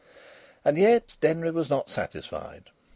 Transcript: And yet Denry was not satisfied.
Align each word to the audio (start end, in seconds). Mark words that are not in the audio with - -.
And 0.65 0.79
yet 0.79 1.15
Denry 1.21 1.51
was 1.51 1.69
not 1.69 1.87
satisfied. 1.87 2.71